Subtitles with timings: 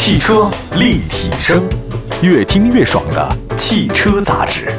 [0.00, 1.68] 汽车立体声，
[2.22, 4.70] 越听越爽的汽车杂志。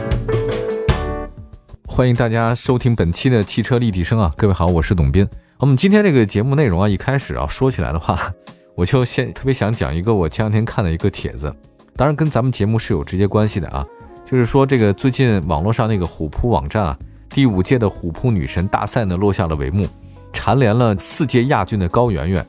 [1.85, 4.31] 欢迎大家收听本期的汽车立体声啊！
[4.37, 5.27] 各位好，我是董斌。
[5.57, 8.17] 我们今天这个节目内容啊，一开始啊说起来的话，
[8.75, 11.53] 我就先特别想讲一个我前两天看的一个帖子，
[11.97, 13.85] 当然跟咱们节目是有直接关系的啊。
[14.25, 16.97] 就是说这个最近网络上那个虎扑网站啊，
[17.29, 19.85] 第五届的虎扑女神大赛呢落下了帷幕，
[20.31, 22.43] 蝉联了四届亚军的高圆圆，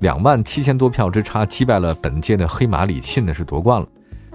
[0.00, 3.86] 两万七千多票之差击败了本届的黑马李沁呢是夺冠了。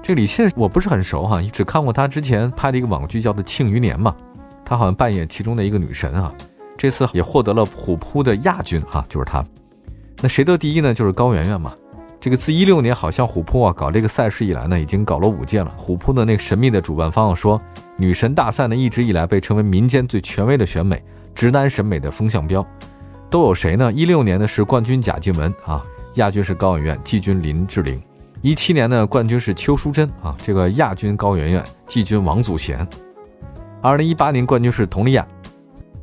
[0.01, 4.15] 这李沁我不是很熟哈，只看过她之前拍的一个网剧叫做《庆余年》嘛。
[4.63, 6.33] 她好像扮演其中的一个女神啊，
[6.77, 9.43] 这次也获得了虎扑的亚军啊，就是她。
[10.21, 10.93] 那谁得第一呢？
[10.93, 11.73] 就是高圆圆嘛。
[12.21, 15.71] 这个自一六年好像虎扑啊搞这个赛事以来呢，已经搞了五届了。
[15.77, 17.59] 虎扑的那个神秘的主办方说，
[17.97, 21.03] 女神大赛呢一直以来被称为民间最权威的选美、
[21.35, 22.65] 直男审美的风向标。
[23.29, 23.91] 都有谁呢？
[23.91, 25.83] 一六年呢是冠军贾静雯啊，
[26.15, 28.01] 亚军是高圆圆，季军林志玲。
[28.41, 32.87] 一七年呢冠军是邱淑贞啊，这个亚军高圆圆，季军王祖贤。
[33.81, 35.27] 二零一八年冠军是佟丽娅，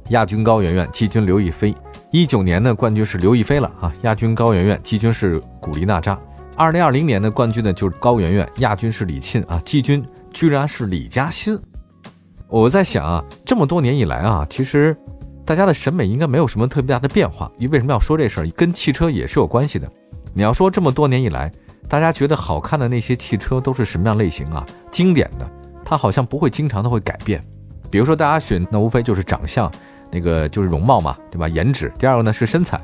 [0.09, 1.75] 亚军高圆圆，季军刘亦菲。
[2.11, 6.19] 一九年呢冠军是刘亦菲了啊，亚军高圆圆，季军是古力娜扎。
[6.57, 11.59] 二零二零年的冠军呢就是高圆圆，亚军是李沁啊，季军居然是李嘉欣。
[12.49, 14.95] 我在想啊，这么多年以来啊，其实
[15.45, 17.51] 大家的审美应该没有什么特别大的变化。
[17.57, 18.47] 你为什么要说这事儿？
[18.57, 19.91] 跟汽车也是有关系的。
[20.33, 21.51] 你要说这么多年以来，
[21.89, 24.65] 大家觉得好看的那些汽车都是什么样类型啊？
[24.91, 25.51] 经典的，
[25.85, 27.45] 它好像不会经常的会改变。
[27.91, 29.71] 比如说，大家选那无非就是长相，
[30.11, 31.47] 那个就是容貌嘛，对吧？
[31.49, 31.93] 颜值。
[31.99, 32.81] 第二个呢是身材，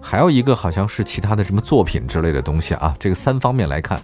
[0.00, 2.96] 还有一个好像是其他的什么作品之类的东西啊。
[2.98, 4.00] 这个三方面来看，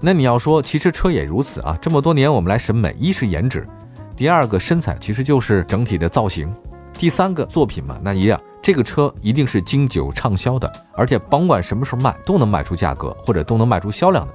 [0.00, 1.76] 那你要说，其实车也如此啊。
[1.82, 3.66] 这么多年我们来审美，一是颜值，
[4.14, 6.54] 第二个身材，其实就是整体的造型，
[6.98, 14.34] 第三个作品嘛，那一样，这个车一定是经久畅销的，而且甭管什么时候卖，都能卖出价格，或者都能卖出销量的。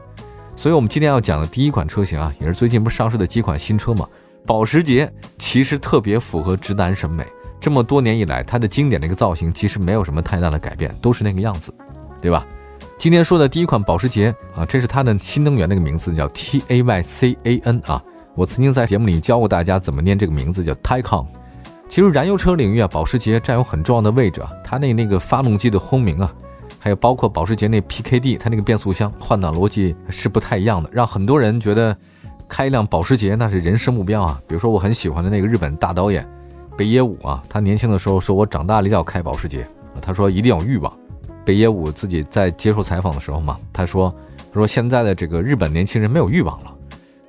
[0.55, 4.07] 所以，我们今天要讲的第一款车型啊，也是最近不上市的几款新车嘛。
[4.45, 7.27] 保时捷其实特别符合直男审美，
[7.59, 11.73] 这么多年以来，它的经典的一个造型其实没有什么太大的改变，都是那个样子，
[12.21, 12.47] 对吧？
[12.97, 18.01] 今天说的第一款保时捷啊，这是它的新能源那个名字叫 T A Y C A N 啊，
[18.35, 21.27] 我曾经在节目里教过大家怎么念这个名字叫 Taycan。
[21.93, 26.33] 其实燃油车领域啊，保时捷占有很重要的位置啊，它那那个发动机的轰鸣啊，
[26.79, 31.95] 还有包括保时捷那 P K D，它那个变速箱换挡逻辑是不太一样的，让很多人觉得。
[32.49, 34.41] 开一辆保时捷那是人生目标啊！
[34.47, 36.27] 比如说我很喜欢的那个日本大导演
[36.77, 39.67] 北野武啊，他年轻的时候说：“我长大了要开保时捷。”
[40.01, 40.91] 他说一定要欲望。
[41.45, 44.13] 北野武自己在接受采访的时候嘛，他说
[44.51, 46.75] ：“说现在的这个日本年轻人没有欲望了，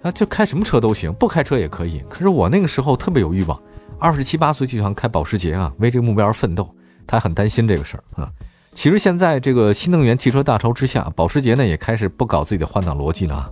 [0.02, 2.00] 啊，就开什么车都行，不开车也可以。
[2.08, 3.58] 可是我那个时候特别有欲望，
[4.04, 6.68] 二十七八岁就想开保时捷啊，为这个目标而奋斗。
[7.06, 8.30] 他很担心这个事儿啊。
[8.74, 13.50] 其实现在这个新能源汽车大潮之下，保时捷呢也开始不搞自己的换挡逻辑了。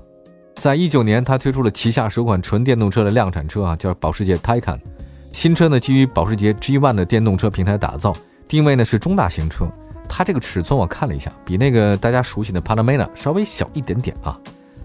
[0.56, 4.78] 在一九年，他推出了旗下首款纯电动车的量产车啊，叫保时捷 Taycan。
[5.32, 8.14] 新车呢基于保时捷 G1 的电动车平台打造，
[8.46, 9.66] 定位呢是中大型车。
[10.06, 14.38] 它这个尺寸我看了一下，比那个大家熟悉的 Panamera 稍微小一点点啊，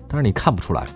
[0.07, 0.87] 但是你看不出来。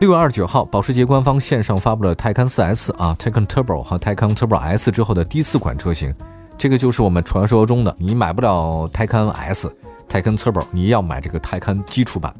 [0.00, 6.12] 六月二十九号，保时捷官方线上发布了 Taycan 4S 啊，Taycan Turbo 和 Taycan Turbo S 之后的第四款车型，
[6.58, 9.72] 这个就是我们传说中的你买不了 Taycan S、
[10.08, 12.34] Taycan Turbo，你要买这个 Taycan 基础版。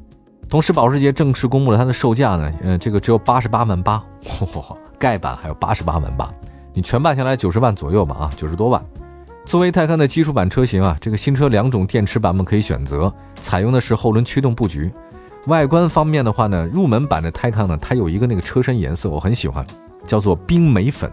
[0.48, 4.02] 同时，保时捷正式公布了它的售价呢，呃，这个只有八十八万八，
[4.98, 6.28] 盖板还有八十八万八，
[6.72, 8.84] 你全办下来九十万左右吧，啊，九十多万。
[9.46, 14.92] 作为泰康的基础版车型啊，这个新车两种电池版本可以选择，采用的是后轮驱动布局。
[15.46, 19.66] 外观方面的话呢，入门版的泰康呢，它有一个那个车身颜色我很喜欢，
[20.06, 21.10] 叫做冰莓粉。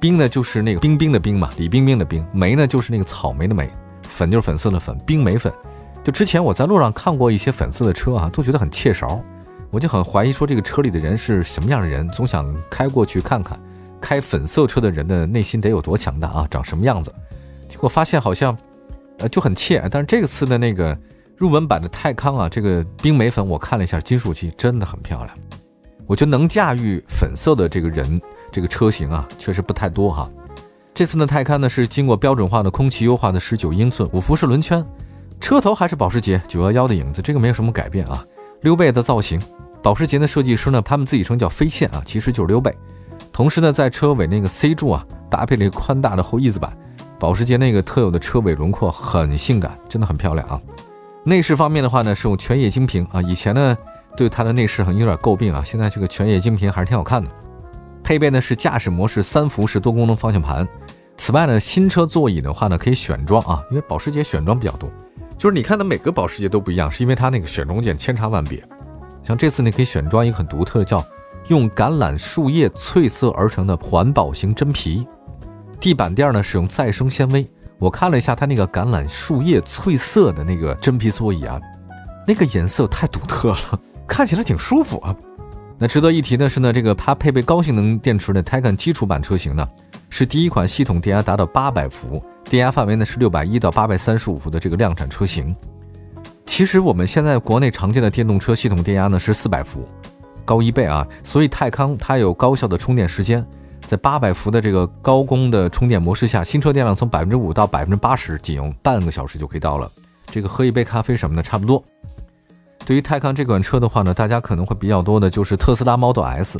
[0.00, 3.68] 冰呢就是那个冰冰的冰嘛，李冰冰的冰；莓呢就是那个草莓的莓，
[4.02, 5.52] 粉就是粉色的粉，冰莓粉。
[6.04, 9.20] 就之前我在路上看过一些粉色的车啊，都觉得很切勺，
[9.70, 13.58] 我就很怀疑说这个车里的人是什么样的人，总想开过去看看，
[14.00, 17.12] 开粉色车的人的内心得有多强大啊，长什么样子？
[17.68, 18.56] 结果发现好像，
[19.18, 19.82] 呃，就很切。
[19.90, 20.96] 但是这次的那个
[21.38, 25.38] 入门版的泰康啊，这个冰莓粉我看了一下，金属漆真的很漂亮。
[26.04, 28.20] 我觉得能驾驭粉色的这个人，
[28.50, 30.28] 这个车型啊，确实不太多哈。
[30.92, 34.84] 这次呢，泰康呢是经过标准化的空气优化的十九英寸五辐式轮圈。
[35.40, 38.26] 车头还是保时捷911的影子，这个没有什么改变啊。
[38.62, 39.40] 溜背的造型，
[39.80, 42.76] 保时捷的设计师呢，他们自己称叫飞线啊，其实就是溜背。
[43.32, 46.76] 同时呢，在车尾那个 C 柱啊，搭配了一个宽大的后翼子板，
[47.20, 50.60] 保时捷那个特有的车尾轮廓很性感，真的很漂亮啊。
[51.24, 53.76] 内饰方面的话呢，是用全液晶屏啊，以前呢
[54.16, 57.30] 对它的内饰很有点诟病啊，现在这个全液晶屏还是挺好看的。
[58.02, 60.66] 配备呢是驾驶模式三辐式多功能方向盘。
[61.18, 64.88] 此外呢，新车座椅的话呢可以选装啊，因为保时捷选装比较多。
[65.36, 68.62] 就是你看它每个保时捷都不一样，是因为它那个选装件千差万别。
[69.22, 71.04] 像这次你可以选装一个很独特的，叫
[71.48, 75.06] 用橄榄树叶翠色而成的环保型真皮，
[75.78, 77.46] 地板垫呢使用再生纤维。
[77.78, 81.60] 我看了一下它那个橄榄树叶翠色的那个真皮座椅啊，
[82.26, 85.14] 那个颜色太独特了， 看起来挺舒服啊。
[85.78, 89.68] 那值得一提的是呢，这个它配备高性能电池的 Taycan 基础版车型呢，
[90.10, 92.20] 是第一款系统电压达到八百伏，
[92.50, 95.54] 电压范围呢是六百一到八百三十五伏的这个量产车型。
[96.44, 99.86] 其实我们现在国内常见的电动车系统电压呢是四百伏，
[100.44, 103.46] 高一倍啊，所以泰康它有高效的充电时间。
[103.88, 109.90] 在八百伏的这个高功的充电模式下，新车电量从百分之五到百分之八十，仅用半个小时就可以到了。
[110.26, 111.82] 这个喝一杯咖啡什么的差不多。
[112.84, 116.58] 对于泰康这款车的话呢，大家可能会比较多的就是特斯拉 Model S，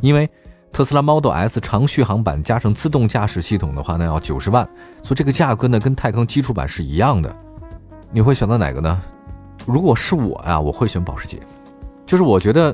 [0.00, 0.30] 因为
[0.70, 4.64] 特斯拉 Model S 长续航版加上自动驾驶系统的话呢要九十万，
[5.02, 7.36] 所以这个价格呢跟泰康基础版是一样的。
[8.12, 9.02] 你会选择哪个呢？
[9.66, 11.40] 如果是我呀，我会选保时捷，
[12.06, 12.72] 就是我觉得。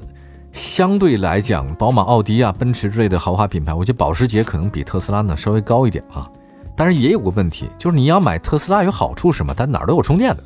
[0.55, 6.31] 相对来讲，宝马、奥迪啊、奔驰之类的豪华品牌，我觉得保时捷可能比特斯拉呢稍微高一点啊。
[6.77, 9.53] 但是也有个问题，就是你要买特斯拉有好处什么？
[9.53, 10.43] 它哪儿都有充电的，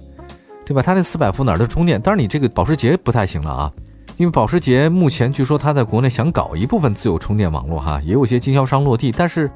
[0.65, 0.81] 对吧？
[0.81, 2.01] 它那四百伏哪儿都充电。
[2.03, 3.73] 但是你这个保时捷不太行了啊，
[4.17, 9.13] 因为保时捷目前据说它在国内想搞一部分自有充电网络哈，也有些经销商落地。
[9.13, 9.51] 但是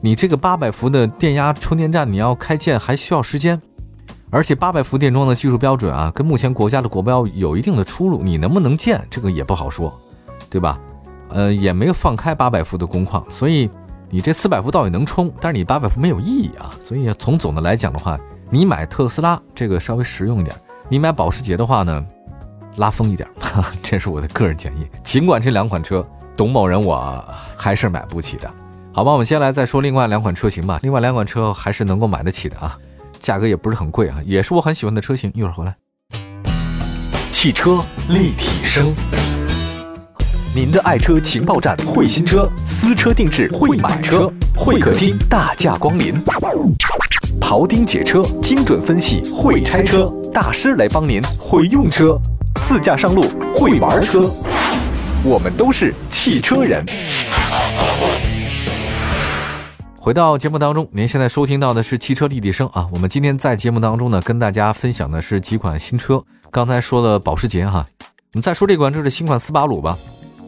[0.00, 3.60] 你这个八百伏的电压充电站你要开建还需要时间，
[4.30, 9.92] 而且八百伏电桩的技术标准啊，跟目前国家的国标有一定的出入，你能不能建这个也不好说。
[10.50, 10.80] 对吧？
[11.28, 13.68] 呃，也没有放开八百伏的工况，所以
[14.08, 16.70] 你这四百伏到底能充，但是你八百伏没有意义啊。
[16.82, 20.56] 所以从总的来讲的话，你买特斯拉这个稍微实用一点，
[20.88, 22.02] 你买保时捷的话呢，
[22.76, 23.28] 拉风一点，
[23.82, 24.86] 这是我的个人建议。
[25.02, 26.02] 尽管这两款车，
[26.34, 27.22] 董某人我
[27.54, 28.50] 还是买不起的，
[28.90, 29.12] 好吧？
[29.12, 30.80] 我们先来再说另外两款车型吧。
[30.82, 32.78] 另外两款车还是能够买得起的啊，
[33.20, 35.30] 价格也不是很贵啊，也是我很喜欢的车型。
[35.34, 35.76] 一会儿回来，
[37.30, 38.94] 汽车立体声。
[40.54, 46.14] 您的爱车情报站，会新车，私车定制，会买车，会客厅大驾光临，
[47.40, 52.18] 庖丁解车，精准分析，会拆车大师来帮您，会用车，
[52.56, 53.22] 自驾上路，
[53.54, 54.28] 会玩车，
[55.22, 56.84] 我们都是汽车人。
[60.08, 62.88] 回到节目当中，您现在收听到的是汽车立体声啊。
[62.94, 66.24] 我们今天在节目当中呢，跟大家分享的是几款新车。
[66.50, 69.98] 刚才说了保时捷哈，我们再说这款，这是新款斯巴鲁吧。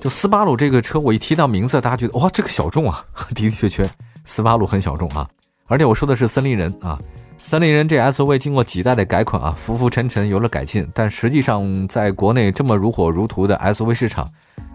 [0.00, 3.86] 就斯巴鲁这个车，我一提到名字，大家觉得哇，这个小众啊，的的确确，
[4.24, 5.28] 斯巴鲁很小众啊。
[5.66, 6.98] 而且我说的是森林人啊，
[7.36, 14.26] 森林人这 SUV 经过几代的改款啊，浮浮沉沉有了改进，但实际上在国内这么如火如荼的 SUV 市场，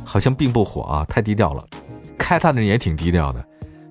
[0.06, 1.66] 好像并不火啊，太低调了。
[2.20, 3.44] 开它的人也挺低调的。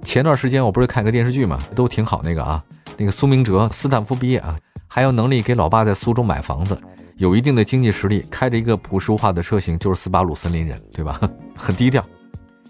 [0.05, 2.63] 前段时间我不是看个电视剧嘛，都挺好那个啊，
[2.97, 4.57] 那个苏明哲斯坦福毕业啊，
[4.87, 6.79] 还有能力给老爸在苏州买房子。
[7.17, 11.21] 有一定的经济实力，开着一个朴实无华的车型，就是斯巴鲁森林人，对吧？
[11.57, 12.05] 很低调。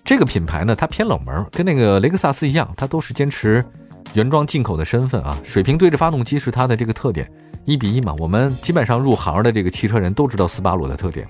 [0.05, 3.65] 这个品牌呢，它偏冷门，跟那个雷克萨斯一样，它都是坚持
[4.13, 5.35] 原装进口的身份啊。
[5.43, 7.27] 水平对着发动机是它的这个特点，
[7.65, 8.15] 一比一嘛。
[8.19, 11.27] 我们基本上入行的这个汽车人都知道斯巴鲁的特点。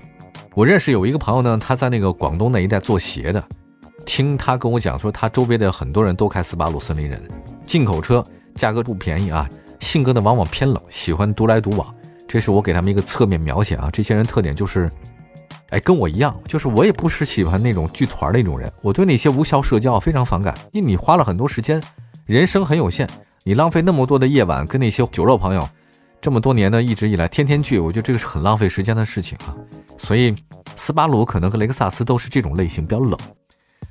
[0.53, 3.41] 我认识有一个朋友呢，他在那个广东那一带做鞋的，
[4.05, 7.21] 听他跟我讲说，他周边的很多人都开斯巴鲁森林人，
[7.65, 8.23] 进口车
[8.53, 9.49] 价格不便宜啊，
[9.79, 11.93] 性格呢往往偏冷，喜欢独来独往。
[12.27, 14.89] 这是我给他们一个侧面描写啊，这些人特点就是，
[15.69, 21.81] 哎，跟我一样，就是我也不是喜欢那种聚团那种人，我对那些无效社交非常反感，因为你花了很多时间，
[22.25, 23.07] 人生很有限，
[23.43, 25.67] 你浪费那么多的夜晚跟那些酒肉朋友，
[26.19, 29.55] 这么多年呢，一直以来天天聚，我觉得这个是很浪费时间的事情啊。
[29.97, 30.35] 所以
[30.75, 33.17] 斯巴鲁可能和雷克萨斯都是这种类型，比较冷。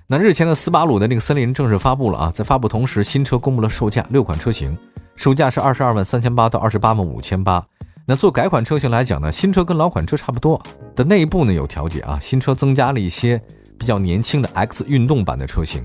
[0.07, 4.77] 那日前的斯巴鲁的那个森林正式发布了啊，在发布同时，新车公布了售价，六款车型，
[5.17, 7.65] 售价是二十二万三千八到二十八万五千八。
[8.07, 10.61] 那做改款车型来讲呢，新车跟老款车差不多
[10.95, 13.41] 的内部呢有调节啊，新车增加了一些
[13.79, 15.83] 比较年轻的 X 运动版的车型。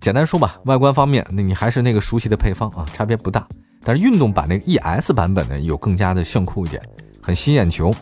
[0.00, 3.44] 简单说吧，外观方面，那你还是那个熟悉的配方啊，差别不大。
[3.82, 6.80] 但是运动版那个 ES 版本呢，有更加的炫酷一点，
[7.20, 7.92] 很吸眼球。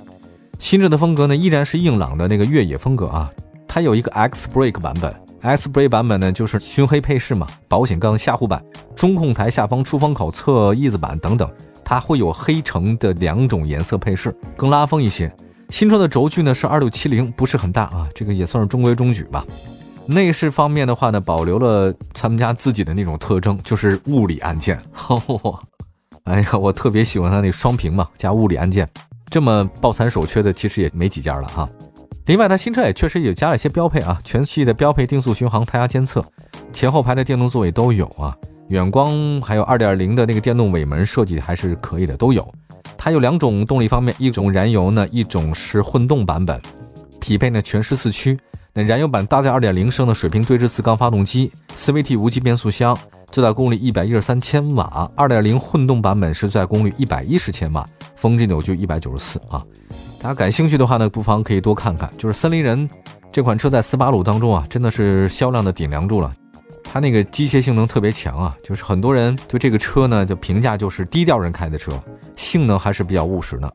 [0.58, 3.32] 新车的风格呢，依然是硬朗的那个越野风格啊。
[3.66, 11.50] 它有一个 X Brake 版本，X Brake 版本呢就是熏黑配饰嘛，保险杠下护板、中控台下方出风口、侧翼子板等等。
[11.84, 15.34] 它会有黑橙的两种颜色配饰，更拉风一些。
[15.70, 19.44] 新车的轴距呢是二六七零，不是很大啊，这个也算是中规中矩吧。
[20.06, 24.80] 内饰方面的话呢，保留了他们家自己的那种特征，就是物理按键。
[26.24, 28.88] 哎呀，我特别喜欢它那双屏嘛，加物理按键，
[29.26, 31.68] 这么抱残守缺的其实也没几家了哈。
[32.30, 36.24] 另外，它新车也确实也加了一些标配啊，全系的标配定速巡航、胎压监测，
[36.72, 38.32] 前后排的电动座椅都有啊。
[38.68, 42.48] 远光还有二点零的那个电动尾门设计还是可以的，都有。
[42.96, 46.62] 它有两种动力方面，一种燃油呢，一种是混动版本，
[47.20, 48.38] 匹配呢全时四驱。
[48.72, 52.96] 那燃油版搭载二点零升的水平对置四缸发动机，CVT 无级变速箱，
[53.32, 55.10] 最大功率一百一十三千瓦。
[55.16, 57.84] 二点零混动版本是最大功率一百一十千瓦，
[58.14, 59.60] 峰值扭矩一百九十四啊。
[60.22, 62.10] 大家感兴趣的话呢，不妨可以多看看。
[62.18, 62.88] 就是森林人
[63.32, 66.30] 这款车在斯巴鲁当中啊，真的是销量的顶梁柱了。
[66.84, 71.90] 它那个机械性能特别强啊，就是很多人对这个车呢就评价就是低调人开的车，
[72.36, 73.72] 性能还是比较务实的，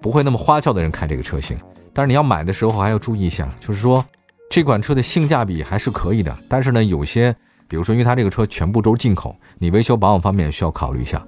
[0.00, 1.56] 不会那么花俏的人开这个车型。
[1.92, 4.04] 但是你要买的时候还要注意一下，就是说
[4.50, 7.32] 这款车的性价比还是可以的，但是呢有些，
[7.68, 11.24] 比如说因为它这个车全部都是进口，你维修保养方面需要考虑一下。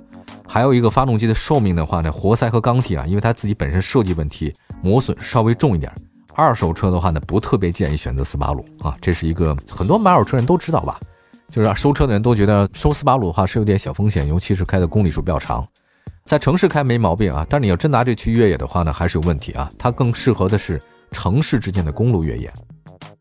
[0.49, 5.93] 还有一个发动机的寿命的话呢，活塞和缸体啊，因为它自己本身设计问题，磨损稍微重一点。
[6.35, 11.01] 二手车的话呢，不特别建议选择斯巴鲁啊，这是一个很多买二手车人都知道吧。
[11.49, 15.67] 就是啊收车的人都觉得收斯巴鲁的话是有点小风险，尤其是开的公里数比较长，
[16.25, 19.71] 在城市开没毛病啊，但是你要真拿这去越野的话呢，还是有问题啊。
[19.79, 20.81] 它更适合的是
[21.13, 22.53] 城市之间的公路越野，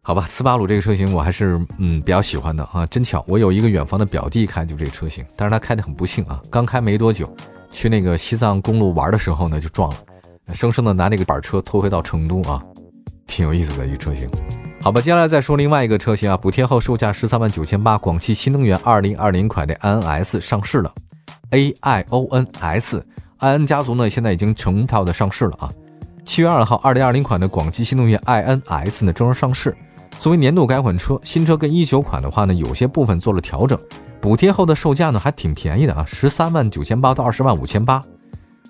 [0.07, 0.23] 好吧？
[0.27, 2.85] 斯巴鲁这个车型我还是嗯比较喜欢的啊。
[2.85, 7.35] 真巧，我有一个远房的表弟开就这个车型，但是他开的很不幸啊，刚开没多久，
[7.71, 9.97] 去那个西藏公路玩的时候呢就撞了，
[10.53, 12.63] 生生的拿那个板车拖回到成都啊，
[13.25, 14.29] 挺有意思的一个车型。
[14.83, 20.93] 好吧，接下来再说另外一个车型啊，补贴后售价十三万九千八，广汽新能源二零二零款的 iNS 上市了
[21.49, 25.67] ，A I O N S，i N 家族呢现在已经成套的上市了啊。
[26.23, 29.75] 七月二号，二零二零款的广汽新能源 iNS 呢正式上市，
[30.19, 33.79] 作为年度改款车，新车跟一九款的话呢有些部分做了调整，
[34.19, 38.01] 补贴后的售价呢还挺便宜的啊，十三万九千八到二十万五千八。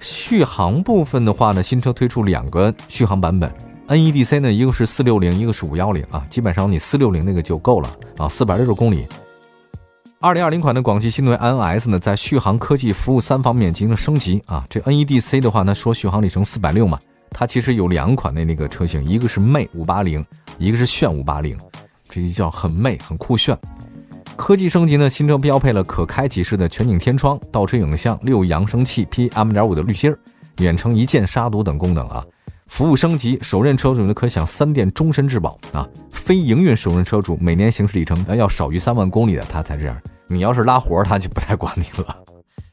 [0.02, 3.50] 续航部分的话呢，新车推出两个续航版本。
[3.88, 9.06] NEDC 呢，一个是四六零，一个是五幺零啊，基本上你四六零那个就够了啊，四百六十公里。
[10.20, 14.66] 二零二零款的广汽新能源 iNS 呢，在续航、科技、服务三方面进行了升级啊。
[14.70, 16.98] 这 NEDC 的话呢，说续航里程四百六嘛，
[17.38, 20.26] 它其实有两款的那个车型，一个是魅五八零，
[20.58, 21.58] 一个是炫五八零，
[22.08, 23.58] 这一叫很魅，很酷炫。
[24.38, 30.16] 科技升级呢，新车标配了可开启式的全景天窗、倒车影像、六扬声器、PM 点五的滤芯、
[30.60, 32.24] 远程一键杀毒等功能啊。
[32.68, 35.86] 服务升级，首任车主呢可享三电终身质保啊！
[36.10, 40.02] 非营运首任车主每年行驶里程要少于三万公里的，他才这样。
[40.28, 42.18] 你要是拉活，他就不太管你了。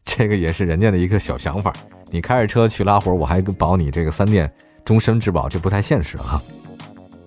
[0.04, 1.72] 这个也是人家的一个小想法。
[2.12, 4.52] 你开着车去拉活，我还保你这个三电
[4.84, 6.40] 终身质保，这不太现实啊。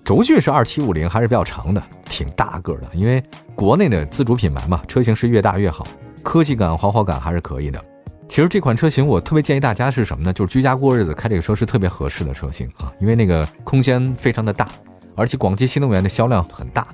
[0.04, 2.88] 轴距是二七五零，还是比较长的，挺大个的。
[2.92, 3.20] 因为
[3.56, 5.84] 国内的自主品牌嘛，车型是越大越好，
[6.22, 7.84] 科技感、豪华感还是可以的。
[8.28, 10.32] 其实这款车型我特别建议大家是什么呢？
[10.32, 14.68] 就是居家过日子开这个车是特别合适的车型啊，因为那个空间非常的大，
[15.16, 16.86] 而且广汽新能源的销量很大，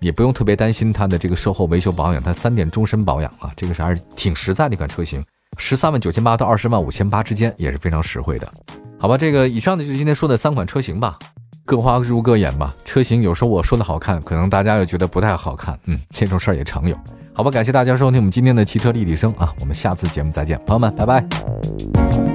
[0.00, 5.22] 也不用特别担心它的这个售后维修保养，它三点终身保养啊，这个是还是挺实在的一款车型，
[5.58, 8.50] 十三万九千八到二十万五千八之间也是非常实惠的，
[8.98, 9.18] 好吧？
[9.18, 11.18] 这个以上呢就是今天说的三款车型吧，
[11.64, 12.74] 各花入各眼吧。
[12.84, 16.96] 车型有时候我说的好看，可能大家又觉得不太好看，嗯，这种事儿也常有。
[17.34, 22.27] 好吧，感谢大家收听我们今天的汽车立体声啊，我们下次节目再见，朋友们，拜拜。